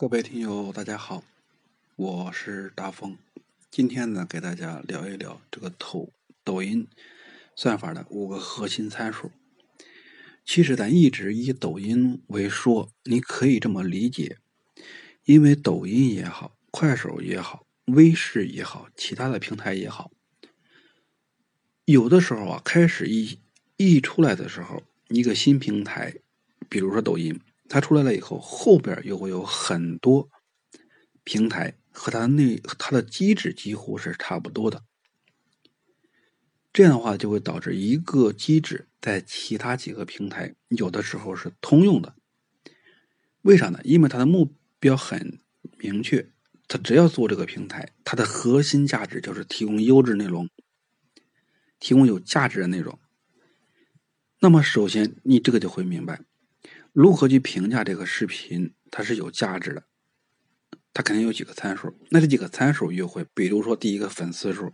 [0.00, 1.22] 各位听友，大家好，
[1.94, 3.18] 我是大风。
[3.70, 6.08] 今天呢，给大家聊一聊这个抖
[6.42, 6.88] 抖音
[7.54, 9.30] 算法的五个核心参数。
[10.42, 14.38] 其实咱一直以抖音为说，你可以这么理解，
[15.26, 20.10] 因为抖音也好，快手也好，微视也好，其他的平台也好，
[21.84, 23.38] 有的时候啊，开始一
[23.76, 26.14] 一出来的时候，一个新平台，
[26.70, 27.38] 比如说抖音。
[27.70, 30.28] 它出来了以后，后边又会有很多
[31.22, 34.82] 平台和它的内它的机制几乎是差不多的。
[36.72, 42.16] 这样的话就会导致一个机制在其他几个平台有的时候是通用的。
[43.42, 43.78] 为啥呢？
[43.84, 45.38] 因为它的目标很
[45.78, 46.28] 明确，
[46.66, 50.50] 它只要做这个平台，它的核心价值就是提供优质内容，
[51.78, 52.98] 提供有价值的内容。
[54.40, 56.20] 那么首先你这个就会明白。
[56.92, 58.74] 如何去评价这个视频？
[58.90, 59.84] 它是有价值的，
[60.92, 61.94] 它肯定有几个参数。
[62.10, 64.72] 那这几个参数又会，比如说第一个粉丝数，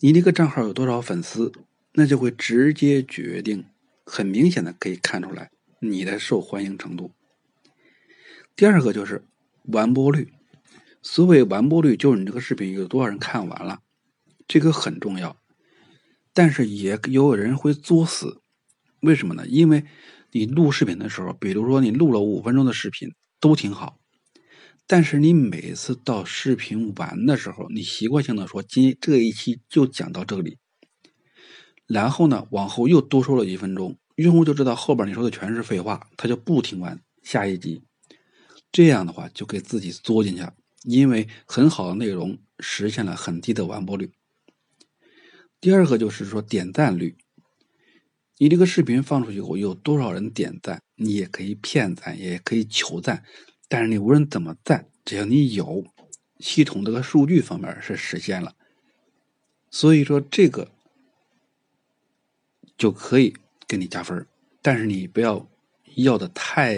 [0.00, 1.52] 你这个账号有多少粉丝，
[1.92, 3.66] 那就会直接决定，
[4.04, 7.12] 很明显的可以看出来你的受欢迎程度。
[8.56, 9.24] 第二个就是
[9.64, 10.32] 完播率，
[11.00, 13.82] 所谓完播率就是你这个视频有多少人看完了，
[14.48, 15.40] 这个很重要。
[16.32, 18.42] 但是也有人会作死，
[19.00, 19.46] 为什么呢？
[19.46, 19.84] 因为
[20.36, 23.98] 你录视频的时候，比如说你录了五分钟的视频都挺好，
[24.86, 30.58] 但是你每次到视频完的时候，你习惯性的说今这一期就讲到这里，
[31.86, 37.82] 然后呢往后又多说了一分钟，用户就知道后边你说的全是废话，他就不听完下一集，
[38.70, 44.10] 这样的话就给自己作进去了，因为很好的内容实现了很低的完播率。
[45.60, 47.16] 第二个就是说点赞率。
[48.38, 50.82] 你这个视频放出去后有多少人点赞？
[50.96, 53.24] 你也可以骗赞，也可以求赞，
[53.66, 55.84] 但是你无论怎么赞，只要你有，
[56.38, 58.54] 系统这个数据方面是实现了，
[59.70, 60.70] 所以说这个
[62.76, 63.34] 就可以
[63.66, 64.26] 给你加分
[64.60, 65.48] 但是你不要
[65.94, 66.76] 要的太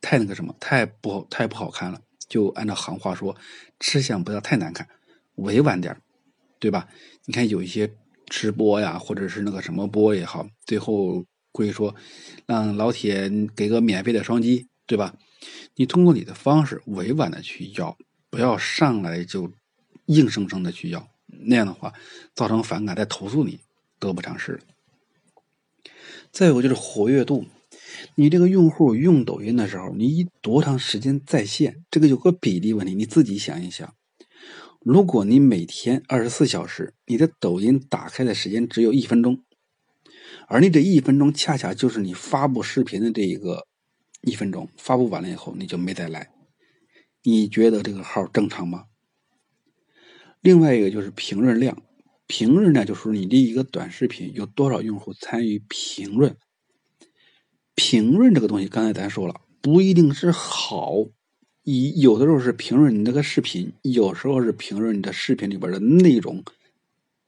[0.00, 2.00] 太那个什么，太不好，太不好看了。
[2.26, 3.36] 就按照行话说，
[3.80, 4.88] 吃相不要太难看，
[5.34, 6.00] 委婉点
[6.58, 6.88] 对吧？
[7.26, 7.94] 你看有一些。
[8.28, 11.94] 直播呀，或者是那个什么播也好，最后会说
[12.46, 15.14] 让老铁给个免费的双击，对吧？
[15.76, 17.96] 你通过你的方式委婉的去要，
[18.30, 19.52] 不要上来就
[20.06, 21.92] 硬生生的去要，那样的话
[22.34, 23.60] 造成反感，再投诉你
[23.98, 24.60] 得不偿失。
[26.30, 27.46] 再有就是活跃度，
[28.14, 31.84] 你这个用户用抖音的时候，你多长时间在线？
[31.90, 33.94] 这个有个比例问题，你自己想一想。
[34.90, 39.44] 如果你每天二十四小时，你的抖音打开的时间只有一分钟，
[40.46, 43.66] 而你这一分钟恰恰就是你发布视频的这一个
[44.22, 46.30] 一分钟，发布完了以后你就没再来，
[47.22, 48.86] 你觉得这个号正常吗？
[50.40, 51.82] 另外一个就是评论量，
[52.26, 56.34] 评论量就是你这一个短视频有多少用户参与评论，
[57.74, 60.94] 评论这个东西刚才咱说了，不一定是好。
[61.70, 66.42] 以有的时候是评论你那个视频，有时候是评论你的视频里边的内容、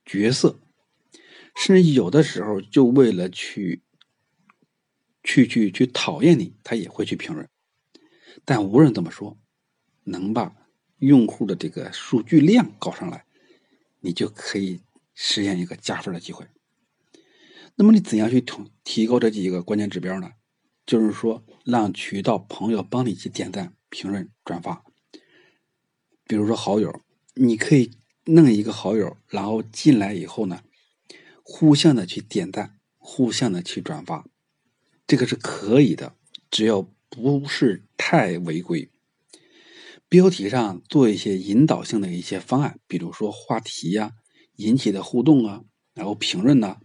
[0.07, 0.59] 角色，
[1.55, 3.83] 甚至有的时候就为了去、
[5.23, 7.47] 去、去、去讨厌你，他也会去评论。
[8.47, 9.37] 但无论怎么说，
[10.05, 10.57] 能把
[11.01, 13.27] 用户的这个数据量搞上来，
[14.01, 14.81] 你就可以
[15.15, 16.47] 实现一个加分的机会。
[17.75, 20.31] 那么你怎样去提提高这几个关键指标呢？
[20.87, 23.75] 就是说，让渠道朋友帮你去点赞。
[23.91, 24.85] 评论、转发，
[26.25, 27.03] 比如说好友，
[27.35, 27.91] 你可以
[28.25, 30.63] 弄一个好友，然后进来以后呢，
[31.43, 34.25] 互相的去点赞，互相的去转发，
[35.07, 36.15] 这个是可以的，
[36.51, 38.91] 只要不是太违规。
[40.09, 44.13] 标题上做一些引导性的一些方案，比如说话题呀，
[44.57, 45.65] 引起的互动啊，
[45.95, 46.79] 然后评论呐，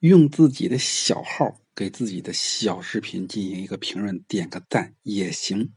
[0.00, 5.72] 用自己的小号给自己的小视频进行一个评论，点个赞也行。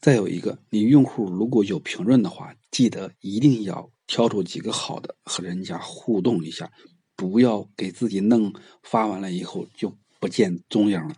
[0.00, 6.72] 再有一个，你用户如果有评论的话，记得一定要挑出几个好的和人家互动一下，
[7.14, 8.50] 不要给自己弄
[8.82, 11.14] 发完了以后就不见踪影了。